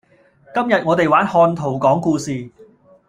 [0.55, 2.49] 今日我哋玩看圖講故事